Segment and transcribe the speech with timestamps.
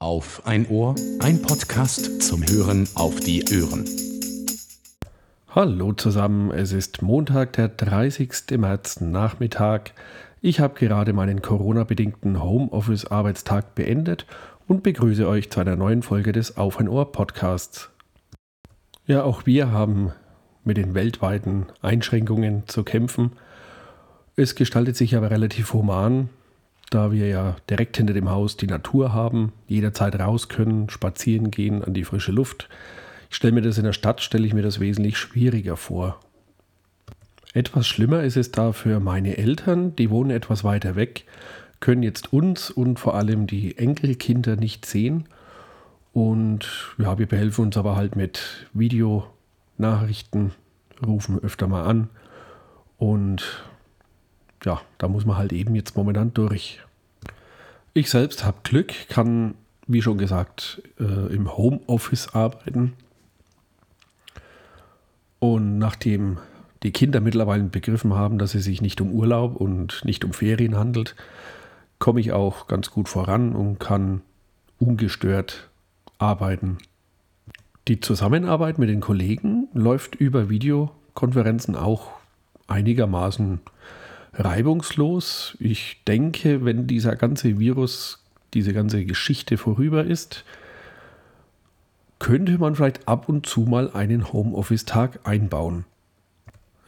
[0.00, 3.84] Auf ein Ohr, ein Podcast zum Hören auf die Ohren.
[5.48, 8.56] Hallo zusammen, es ist Montag, der 30.
[8.58, 9.94] März Nachmittag.
[10.40, 14.24] Ich habe gerade meinen Corona-bedingten Homeoffice-Arbeitstag beendet
[14.68, 17.90] und begrüße euch zu einer neuen Folge des Auf ein Ohr Podcasts.
[19.04, 20.12] Ja, auch wir haben
[20.62, 23.32] mit den weltweiten Einschränkungen zu kämpfen.
[24.36, 26.30] Es gestaltet sich aber relativ human,
[26.90, 31.84] da wir ja direkt hinter dem Haus die Natur haben, jederzeit raus können, spazieren gehen
[31.84, 32.68] an die frische Luft.
[33.30, 36.20] Ich stelle mir das in der Stadt, stelle ich mir das wesentlich schwieriger vor.
[37.52, 41.24] Etwas schlimmer ist es da für meine Eltern, die wohnen etwas weiter weg,
[41.80, 45.24] können jetzt uns und vor allem die Enkelkinder nicht sehen.
[46.12, 46.68] Und
[46.98, 50.52] ja, wir behelfen uns aber halt mit Videonachrichten,
[51.06, 52.08] rufen öfter mal an.
[52.96, 53.62] Und
[54.64, 56.80] ja, da muss man halt eben jetzt momentan durch.
[57.94, 59.54] Ich selbst habe Glück, kann,
[59.86, 62.94] wie schon gesagt, äh, im Homeoffice arbeiten.
[65.38, 66.38] Und nachdem
[66.82, 70.76] die Kinder mittlerweile begriffen haben, dass es sich nicht um Urlaub und nicht um Ferien
[70.76, 71.16] handelt,
[71.98, 74.22] komme ich auch ganz gut voran und kann
[74.78, 75.68] ungestört
[76.18, 76.78] arbeiten.
[77.88, 82.10] Die Zusammenarbeit mit den Kollegen läuft über Videokonferenzen auch
[82.66, 83.60] einigermaßen
[84.38, 85.56] reibungslos.
[85.58, 90.44] Ich denke, wenn dieser ganze Virus, diese ganze Geschichte vorüber ist,
[92.18, 95.84] könnte man vielleicht ab und zu mal einen Homeoffice-Tag einbauen.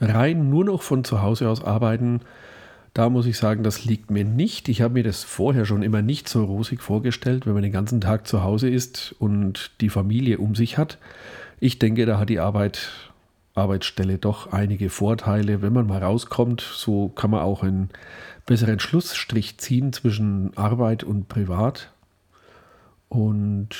[0.00, 2.20] Rein nur noch von zu Hause aus arbeiten,
[2.94, 4.68] da muss ich sagen, das liegt mir nicht.
[4.68, 8.00] Ich habe mir das vorher schon immer nicht so rosig vorgestellt, wenn man den ganzen
[8.00, 10.98] Tag zu Hause ist und die Familie um sich hat.
[11.60, 12.90] Ich denke, da hat die Arbeit
[13.54, 15.62] Arbeitsstelle doch einige Vorteile.
[15.62, 17.90] Wenn man mal rauskommt, so kann man auch einen
[18.46, 21.92] besseren Schlussstrich ziehen zwischen Arbeit und Privat.
[23.08, 23.70] Und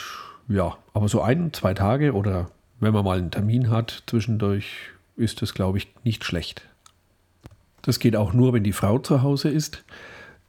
[0.49, 5.43] ja, aber so ein, zwei Tage oder wenn man mal einen Termin hat zwischendurch, ist
[5.43, 6.63] das, glaube ich, nicht schlecht.
[7.83, 9.85] Das geht auch nur, wenn die Frau zu Hause ist,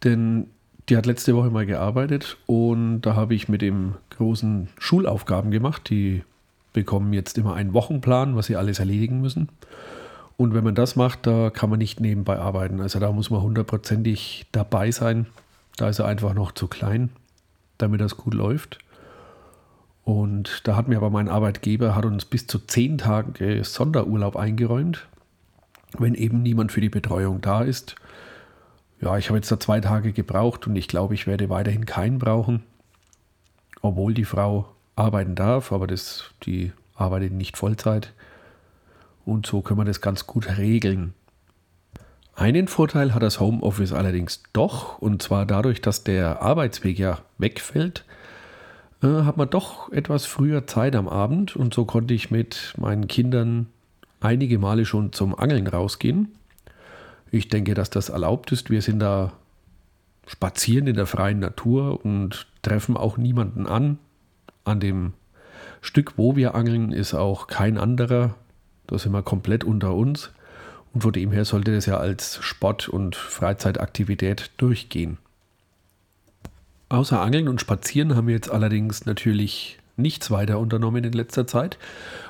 [0.04, 0.48] denn
[0.90, 5.90] die hat letzte Woche mal gearbeitet und da habe ich mit dem großen Schulaufgaben gemacht.
[5.90, 6.24] Die
[6.74, 9.50] bekommen jetzt immer einen Wochenplan, was sie alles erledigen müssen.
[10.38, 12.82] Und wenn man das macht, da kann man nicht nebenbei arbeiten.
[12.82, 15.28] Also da muss man hundertprozentig dabei sein.
[15.78, 17.10] Da ist er einfach noch zu klein,
[17.78, 18.80] damit das gut läuft.
[20.04, 25.08] Und da hat mir aber mein Arbeitgeber hat uns bis zu zehn Tage Sonderurlaub eingeräumt,
[25.98, 27.96] wenn eben niemand für die Betreuung da ist.
[29.00, 32.20] Ja, ich habe jetzt da zwei Tage gebraucht und ich glaube, ich werde weiterhin keinen
[32.20, 32.64] brauchen,
[33.82, 38.14] obwohl die Frau arbeiten darf, aber das, die arbeitet nicht Vollzeit.
[39.26, 41.14] Und so können wir das ganz gut regeln.
[42.36, 48.06] Einen Vorteil hat das Homeoffice allerdings doch, und zwar dadurch, dass der Arbeitsweg ja wegfällt,
[49.04, 53.08] äh, hat man doch etwas früher Zeit am Abend und so konnte ich mit meinen
[53.08, 53.68] Kindern
[54.22, 56.30] einige Male schon zum Angeln rausgehen.
[57.32, 58.70] Ich denke, dass das erlaubt ist.
[58.70, 59.34] Wir sind da
[60.28, 64.00] spazieren in der freien Natur und treffen auch niemanden an
[64.64, 65.14] an dem
[65.82, 68.36] Stück, wo wir angeln, ist auch kein anderer.
[68.88, 70.32] Da sind wir komplett unter uns.
[70.94, 75.18] Und von dem her sollte das ja als Sport- und Freizeitaktivität durchgehen.
[76.90, 81.78] Außer Angeln und Spazieren haben wir jetzt allerdings natürlich nichts weiter unternommen in letzter Zeit.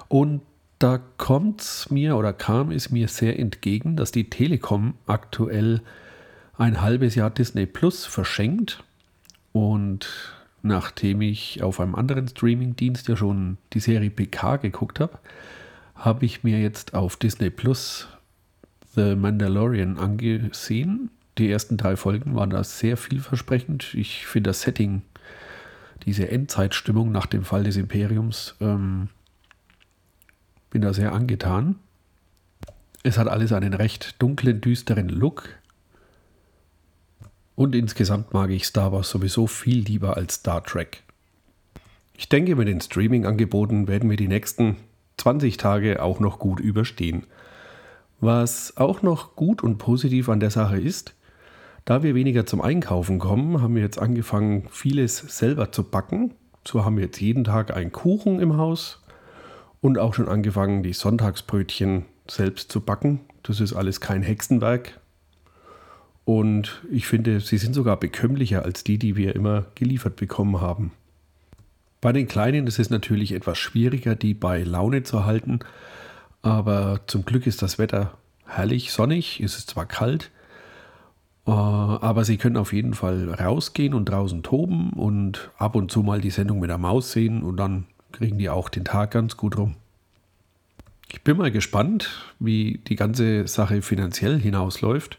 [0.08, 0.42] Und
[0.78, 5.82] da kommt es mir oder kam es mir sehr entgegen, dass die Telekom aktuell
[6.58, 8.84] ein halbes Jahr Disney Plus verschenkt.
[9.52, 10.08] Und
[10.64, 15.20] nachdem ich auf einem anderen Streaming-Dienst ja schon die Serie PK geguckt habe,
[15.96, 18.08] habe ich mir jetzt auf Disney Plus
[18.96, 21.10] The Mandalorian angesehen.
[21.38, 23.94] Die ersten drei Folgen waren da sehr vielversprechend.
[23.94, 25.02] Ich finde das Setting,
[26.06, 29.10] diese Endzeitstimmung nach dem Fall des Imperiums, ähm,
[30.70, 31.76] bin da sehr angetan.
[33.04, 35.50] Es hat alles einen recht dunklen, düsteren Look.
[37.56, 41.04] Und insgesamt mag ich Star Wars sowieso viel lieber als Star Trek.
[42.18, 44.78] Ich denke, mit den Streaming-Angeboten werden wir die nächsten
[45.18, 47.26] 20 Tage auch noch gut überstehen.
[48.20, 51.16] Was auch noch gut und positiv an der Sache ist,
[51.86, 56.36] da wir weniger zum Einkaufen kommen, haben wir jetzt angefangen, vieles selber zu backen.
[56.66, 59.02] So haben wir jetzt jeden Tag einen Kuchen im Haus
[59.82, 63.22] und auch schon angefangen, die Sonntagsbrötchen selbst zu backen.
[63.42, 65.01] Das ist alles kein Hexenwerk.
[66.26, 70.92] Und ich finde, sie sind sogar bekömmlicher als die, die wir immer geliefert bekommen haben.
[72.00, 75.60] Bei den Kleinen ist es natürlich etwas schwieriger, die bei Laune zu halten,
[76.42, 80.32] aber zum Glück ist das Wetter herrlich sonnig, es ist zwar kalt
[81.48, 86.04] Äh, aber Sie können auf jeden Fall rausgehen und draußen toben und ab und zu
[86.04, 89.38] mal die Sendung mit der Maus sehen und dann kriegen die auch den Tag ganz
[89.38, 89.76] gut rum.
[91.12, 95.18] Ich bin mal gespannt, wie die ganze Sache finanziell hinausläuft,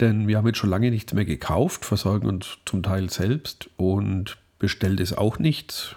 [0.00, 4.38] denn wir haben jetzt schon lange nichts mehr gekauft, versorgen uns zum Teil selbst und
[4.58, 5.96] bestellt es auch nichts.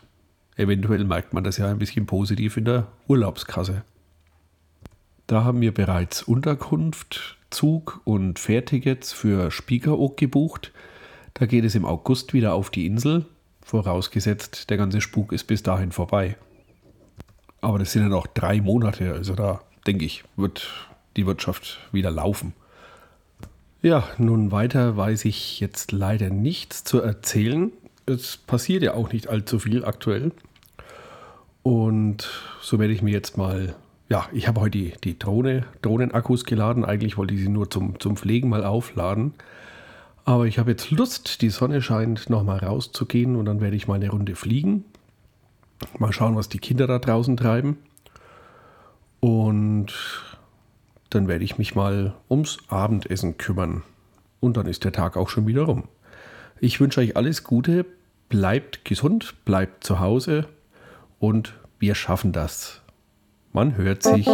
[0.55, 3.83] Eventuell merkt man das ja ein bisschen positiv in der Urlaubskasse.
[5.27, 10.71] Da haben wir bereits Unterkunft, Zug und Fährtickets für Spiekeroog gebucht.
[11.33, 13.25] Da geht es im August wieder auf die Insel,
[13.61, 16.37] vorausgesetzt der ganze Spuk ist bis dahin vorbei.
[17.61, 20.67] Aber das sind ja noch drei Monate, also da denke ich, wird
[21.15, 22.53] die Wirtschaft wieder laufen.
[23.83, 27.71] Ja, nun weiter weiß ich jetzt leider nichts zu erzählen.
[28.07, 30.31] Es passiert ja auch nicht allzu viel aktuell.
[31.61, 32.27] Und
[32.61, 33.75] so werde ich mir jetzt mal,
[34.09, 36.85] ja, ich habe heute die, die Drohne, Drohnenakkus geladen.
[36.85, 39.33] Eigentlich wollte ich sie nur zum, zum Pflegen mal aufladen.
[40.25, 43.95] Aber ich habe jetzt Lust, die Sonne scheint, nochmal rauszugehen und dann werde ich mal
[43.95, 44.85] eine Runde fliegen.
[45.99, 47.77] Mal schauen, was die Kinder da draußen treiben.
[49.19, 49.93] Und
[51.09, 53.83] dann werde ich mich mal ums Abendessen kümmern.
[54.39, 55.85] Und dann ist der Tag auch schon wieder rum.
[56.59, 57.85] Ich wünsche euch alles Gute,
[58.29, 60.47] bleibt gesund, bleibt zu Hause
[61.19, 62.81] und wir schaffen das.
[63.53, 64.27] Man hört sich.